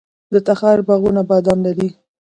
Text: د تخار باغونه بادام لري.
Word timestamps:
د 0.33 0.35
تخار 0.47 0.79
باغونه 0.87 1.21
بادام 1.29 1.59
لري. 1.67 1.89